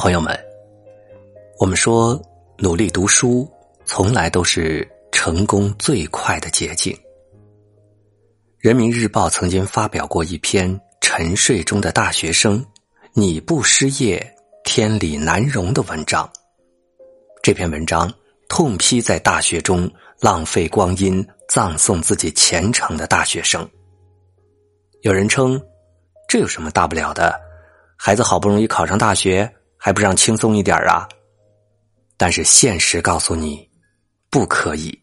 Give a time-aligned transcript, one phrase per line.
[0.00, 0.34] 朋友们，
[1.58, 2.18] 我们说
[2.56, 3.46] 努力读书
[3.84, 6.98] 从来都是成功最快的捷径。
[8.56, 12.64] 人民日报曾经发表过一篇沉睡中的大学生，
[13.12, 14.26] 你不失业，
[14.64, 16.26] 天理难容的文章。
[17.42, 18.10] 这篇文章
[18.48, 19.86] 痛批在大学中
[20.18, 23.68] 浪费光阴、葬送自己前程的大学生。
[25.02, 25.60] 有人称，
[26.26, 27.38] 这有什么大不了的？
[27.98, 31.08] 孩子好不容易考上大学，还不让轻松一点啊？
[32.18, 33.66] 但是现实告诉你，
[34.28, 34.96] 不可以。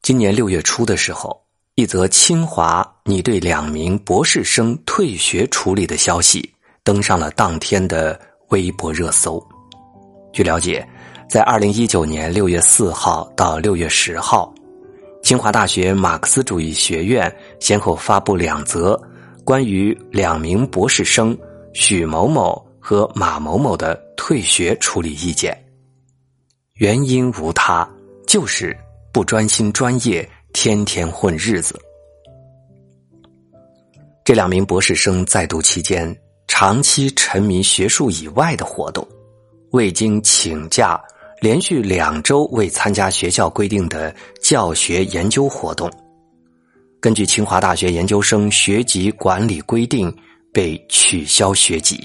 [0.00, 1.38] 今年六月初的时候，
[1.74, 6.50] 一则清华拟对两名博士生退学处理的消息
[6.82, 9.46] 登上了当天的微博热搜。
[10.32, 10.88] 据了解，
[11.28, 14.50] 在二零一九年六月四号到六月十号。
[15.22, 17.30] 清华大学马克思主义学院
[17.60, 18.98] 先后发布两则
[19.44, 21.36] 关于两名博士生
[21.74, 25.54] 许某某和马某某的退学处理意见，
[26.76, 27.86] 原因无他，
[28.26, 28.74] 就是
[29.12, 31.78] 不专心专业，天天混日子。
[34.24, 39.06] 这两名博士生在读期间长期沉迷学术以外的活动，
[39.72, 40.98] 未经请假。
[41.42, 45.90] 连续两周未参加学校规定的教学研究活动，
[47.00, 50.10] 根据清华大学研究生学籍管理规定，
[50.54, 52.02] 被取消学籍。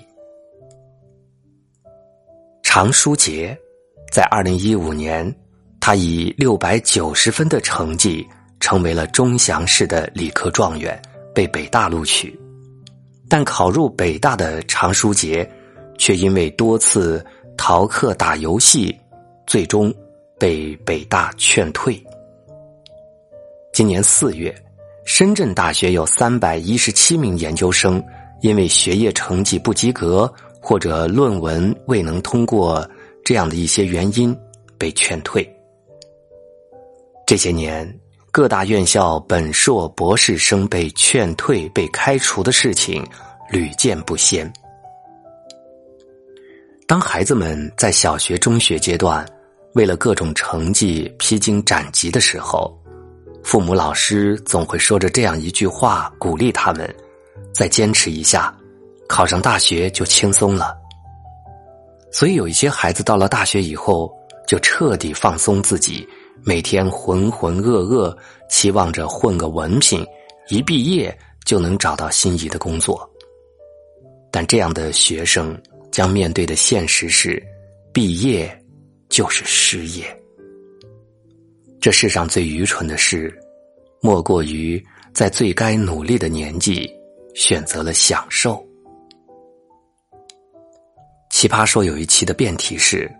[2.75, 3.55] 常书杰
[4.11, 5.23] 在二零一五年，
[5.79, 8.27] 他以六百九十分的成绩
[8.59, 10.99] 成为了钟祥市的理科状元，
[11.35, 12.35] 被北大录取。
[13.29, 15.47] 但考入北大的常书杰，
[15.99, 17.23] 却因为多次
[17.55, 18.97] 逃课打游戏。
[19.45, 19.93] 最终
[20.39, 22.03] 被北大劝退。
[23.71, 24.51] 今年四月，
[25.05, 28.03] 深圳大学有三百一十七名研究生
[28.41, 32.89] 因为学业成绩不及格或者论文未能通过
[33.21, 34.33] 这样的一些原因
[34.77, 35.45] 被劝退。
[37.27, 37.99] 这些年，
[38.31, 43.05] 各大院校本硕博士生被劝退、被开除的事情
[43.51, 44.51] 屡见不鲜。
[46.87, 49.25] 当孩子们在小学、中学阶段，
[49.73, 52.73] 为了各种成绩披荆斩棘的时候，
[53.43, 56.89] 父母、老师总会说着这样一句话，鼓励他们：
[57.53, 58.55] 再坚持一下，
[59.13, 60.75] 考上大学就轻松了。
[62.11, 64.11] 所以，有一些孩子到了大学以后，
[64.47, 66.07] 就彻底放松自己，
[66.43, 68.17] 每天浑浑噩噩，
[68.49, 70.03] 期望着混个文凭，
[70.49, 71.15] 一毕业
[71.45, 73.07] 就能找到心仪的工作。
[74.31, 75.55] 但这样的学生
[75.91, 77.41] 将面对的现实是，
[77.93, 78.59] 毕业。
[79.09, 80.03] 就是失业。
[81.79, 83.31] 这世上最愚蠢的事，
[84.01, 86.91] 莫过于在最该努力的年纪
[87.35, 88.65] 选择了享受。
[91.43, 93.11] 奇葩说有一期的辩题是：“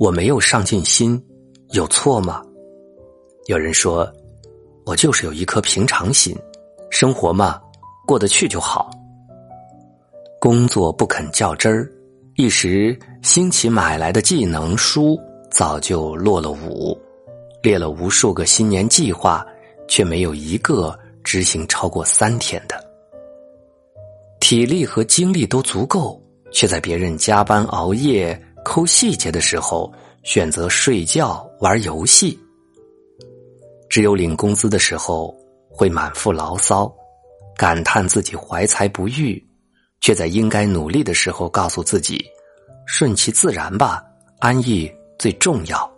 [0.00, 1.24] 我没有上进心，
[1.70, 2.42] 有错吗？”
[3.46, 4.12] 有人说
[4.84, 6.36] ：“我就是有一颗平常心，
[6.90, 7.60] 生活嘛，
[8.08, 8.90] 过得去就好。
[10.40, 11.88] 工作不肯较真儿。”
[12.34, 15.16] 一时兴起买来的技能书
[15.48, 17.00] 早就落了伍，
[17.62, 19.46] 列了无数个新年计划，
[19.86, 22.84] 却没有一个执行超过三天的。
[24.40, 26.20] 体力和精力都足够，
[26.54, 29.92] 却在别人加班熬夜抠细节的时候
[30.22, 32.38] 选择睡觉玩游戏。
[33.90, 35.36] 只有领工资的时候
[35.68, 36.90] 会满腹牢骚，
[37.56, 39.44] 感叹自己怀才不遇。
[40.00, 42.22] 却在应该努力的时候告诉自己，
[42.86, 44.04] 顺其自然吧，
[44.38, 45.90] 安逸最重要。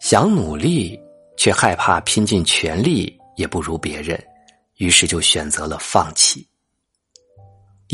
[0.00, 0.98] 想努力，
[1.36, 4.18] 却害怕拼尽全力也不如别人，
[4.78, 6.48] 于是就选择了放弃。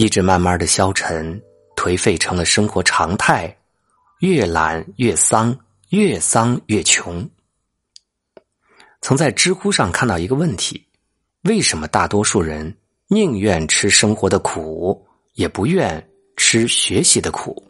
[0.00, 1.38] 意志慢慢的消沉，
[1.76, 3.54] 颓废成了生活常态，
[4.20, 5.54] 越懒越丧，
[5.90, 7.28] 越丧越穷。
[9.02, 10.82] 曾在知乎上看到一个问题：
[11.42, 12.74] 为什么大多数人？
[13.08, 16.02] 宁愿吃生活的苦，也不愿
[16.34, 17.62] 吃学习的苦。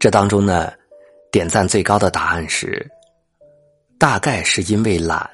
[0.00, 0.72] 这当中呢，
[1.30, 2.84] 点赞最高的答案是：
[4.00, 5.30] 大概是因为懒。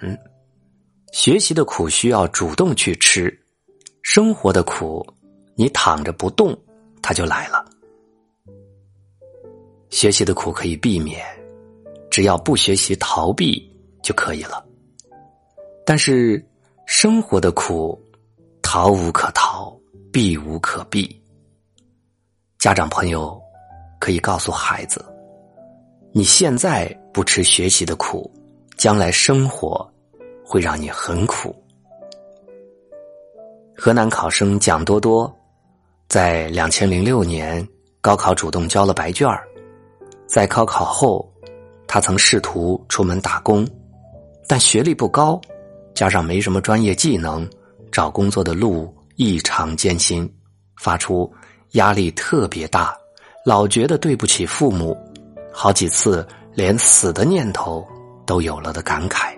[1.10, 3.39] 学习的苦需要主动去吃，
[4.12, 5.06] 生活的苦
[5.54, 6.52] 你躺着不动，
[7.00, 7.64] 它就来了。
[9.88, 11.24] 学习的苦可以避免，
[12.10, 13.72] 只要不学习逃避
[14.02, 14.66] 就可以了。
[15.86, 16.44] 但是。
[16.86, 17.96] 生活的苦，
[18.62, 19.72] 逃无可逃，
[20.12, 21.22] 避无可避。
[22.58, 23.40] 家长朋友
[24.00, 25.04] 可以告诉孩子：
[26.10, 28.28] 你现在不吃学习的苦，
[28.76, 29.88] 将来生活
[30.44, 31.54] 会让你很苦。
[33.82, 35.34] 河南考生蒋多多
[36.06, 37.66] 在两千零六年
[38.02, 39.42] 高考主动交了白卷儿，
[40.26, 41.26] 在高考后，
[41.86, 43.66] 他曾试图出门打工，
[44.46, 45.40] 但学历不高，
[45.94, 47.48] 加上没什么专业技能，
[47.90, 50.30] 找工作的路异常艰辛，
[50.76, 51.32] 发出
[51.70, 52.94] 压力特别大，
[53.46, 54.94] 老觉得对不起父母，
[55.50, 57.82] 好几次连死的念头
[58.26, 59.34] 都有了的感慨。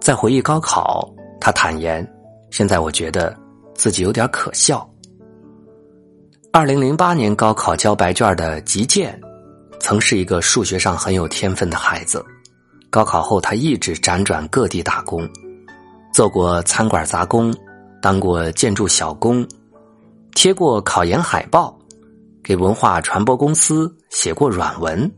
[0.00, 1.08] 在回忆高考，
[1.48, 2.06] 他坦言
[2.52, 3.34] ：“现在我觉得
[3.74, 4.86] 自己有点可笑。”
[6.52, 9.18] 二零零八年高考交白卷的吉健，
[9.80, 12.22] 曾是一个数学上很有天分的孩子。
[12.90, 15.26] 高考后，他一直辗转各地打工，
[16.12, 17.50] 做过餐馆杂工，
[18.02, 19.48] 当过建筑小工，
[20.34, 21.74] 贴过考研海报，
[22.44, 25.10] 给文化传播公司写过软文。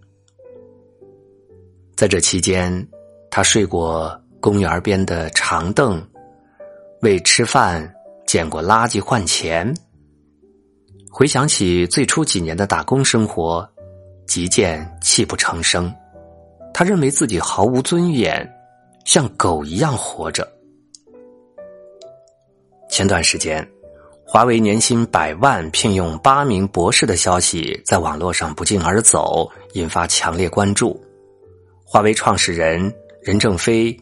[1.97, 2.88] 在这期间，
[3.33, 6.00] 他睡过公园边的长凳，
[7.02, 7.91] 为吃饭
[8.26, 9.75] 捡过垃圾换钱。
[11.11, 13.67] 回想起最初几年的打工生活，
[14.26, 15.93] 吉健泣不成声。
[16.75, 18.49] 他认为自己毫无尊严，
[19.05, 20.47] 像狗一样活着。
[22.91, 23.67] 前段时间，
[24.25, 31.02] 华为年薪百万聘用八名博士的消息在网络上不胫而走，引发强烈关注。
[31.82, 32.93] 华为创始人
[33.23, 33.99] 任正非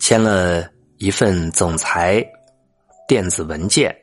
[0.00, 0.68] 签了
[0.98, 2.24] 一份总裁
[3.06, 3.94] 电子文件。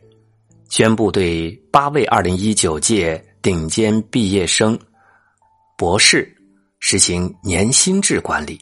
[0.69, 4.79] 宣布对八位二零一九届顶尖毕业生、
[5.77, 6.35] 博士
[6.79, 8.59] 实行年薪制管理。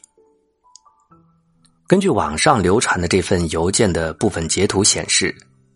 [1.88, 5.34] 根据网上流传的这份邮件的部分截图显示，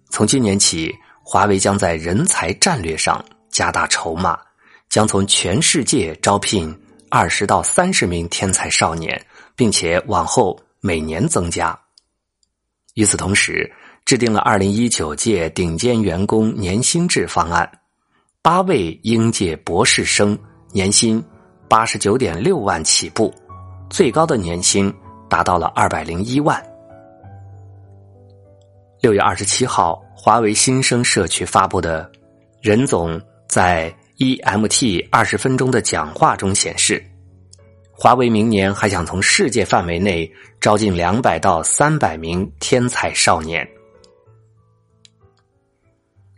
[0.09, 0.93] 从今年起，
[1.23, 4.37] 华为将在人才战略上加大筹码，
[4.89, 6.77] 将从全世界招聘
[7.09, 9.25] 二十到三十名天才少年，
[9.55, 11.77] 并且往后每年增加。
[12.95, 13.69] 与此同时，
[14.05, 17.69] 制定了二零一九届顶尖员工年薪制方案，
[18.41, 20.37] 八位应届博士生
[20.71, 21.21] 年薪
[21.67, 23.33] 八十九点六万起步，
[23.89, 24.93] 最高的年薪
[25.29, 26.61] 达到了二百零一万。
[29.01, 32.09] 六月二十七号，华为新生社区发布的
[32.61, 37.05] 任总在 EMT 二十分钟的讲话中显示，
[37.97, 43.65] 华为明年还想从世界范围内招进两百到三百名天才少年。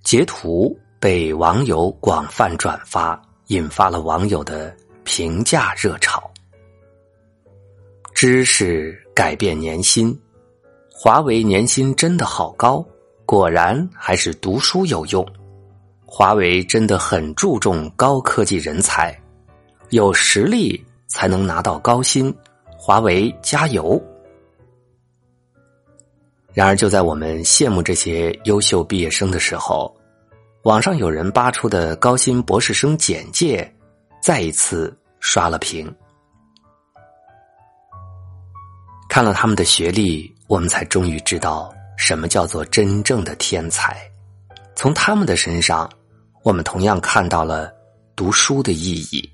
[0.04, 6.32] 截图被网友广泛转发，引发了网友的评价热潮。
[8.14, 10.18] 知识改变年薪，
[10.92, 12.86] 华为年薪真的好高，
[13.26, 15.28] 果然还是读书有用。
[16.06, 19.20] 华为真的很注重高科技人才，
[19.90, 20.82] 有实力
[21.18, 22.32] 才能拿到高薪。
[22.78, 24.00] 华为加油！
[26.54, 29.92] 然而，就在我们羡慕这些优秀毕业生的时候，
[30.62, 33.68] 网上有人扒出的高薪博士生简介，
[34.22, 35.92] 再一次刷了屏。
[39.10, 44.00] 看了他们的学历，我们才终于知道什么叫做真正的天才。
[44.76, 45.90] 从他们的身上，
[46.44, 47.74] 我们同样看到了
[48.16, 49.28] 读书的意义。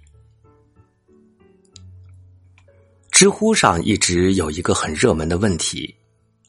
[3.23, 5.95] 知乎上一直有一个很热门的问题：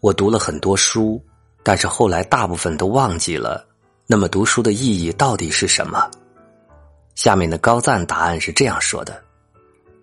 [0.01, 1.23] 我读了很多书，
[1.63, 3.65] 但是后来大部分都忘记了。
[4.09, 6.11] 那么读书的意义到底是什么？
[7.15, 9.23] 下面的高赞答案是这样说的：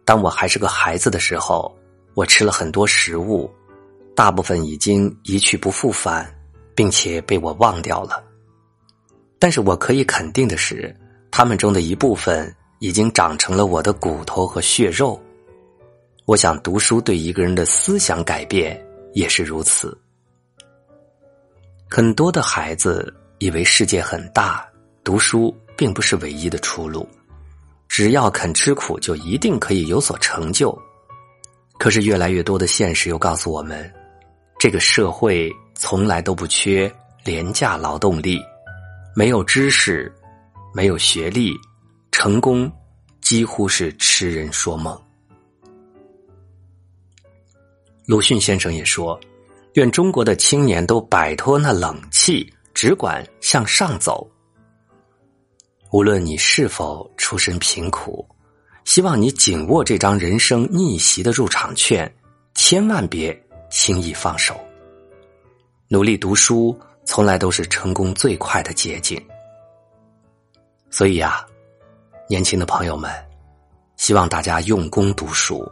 [0.05, 1.77] 当我还是个孩子的时候，
[2.13, 3.51] 我吃了很多食物，
[4.15, 6.33] 大部分已经一去不复返，
[6.73, 8.23] 并且被我忘掉了。
[9.37, 10.95] 但是我可以肯定的是，
[11.31, 15.21] 他们中的一部分已经长成了我的骨头和血肉。
[16.31, 19.99] 我想，读书对一个人的思想改变也是如此。
[21.89, 23.13] 很多的孩子。
[23.39, 24.63] 以为世界很大，
[25.03, 27.09] 读书并不是唯一的出路。
[27.89, 30.79] 只要肯吃苦，就一定可以有所成就。
[31.79, 33.91] 可是越来越多的现实又告诉我们，
[34.59, 36.89] 这个社会从来都不缺
[37.23, 38.39] 廉价劳动力。
[39.15, 40.13] 没有知识，
[40.71, 41.51] 没有学历，
[42.11, 42.71] 成功
[43.21, 44.95] 几乎是痴人说梦。
[48.11, 49.17] 鲁迅先生也说
[49.75, 54.29] ：“愿中国的青年都摆脱那冷气。”只管向上走。
[55.91, 58.27] 无论你是否出身贫苦，
[58.83, 62.13] 希望你紧握这张人生逆袭的入场券，
[62.53, 63.33] 千万别
[63.69, 64.59] 轻易放手。
[65.87, 69.17] 努力读书，从来都是成功最快的捷径。
[70.89, 71.45] 所以呀，
[72.27, 73.09] 年轻的朋友们，
[73.95, 75.65] 希望大家用功读书，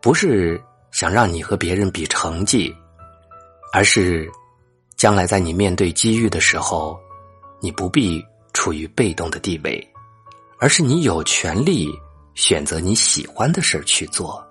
[0.00, 0.60] 不是
[0.90, 2.74] 想让你和别人比成绩，
[3.72, 4.30] 而是。
[4.96, 7.00] 将来在你面对机遇的时候，
[7.58, 9.82] 你不必处于被动的地位，
[10.58, 11.88] 而是你有权利
[12.34, 14.46] 选择你喜欢的事儿去做，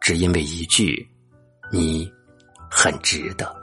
[0.00, 1.06] 只因为一句
[1.70, 2.10] “你
[2.70, 3.54] 很值得”。